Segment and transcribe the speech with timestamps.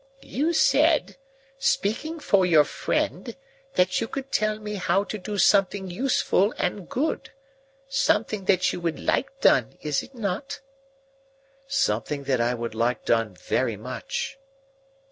[0.23, 1.15] "You said,
[1.59, 3.35] speaking for your friend,
[3.75, 7.29] that you could tell me how to do something useful and good.
[7.87, 10.59] Something that you would like done, is it not?"
[11.67, 14.39] "Something that I would like done very much."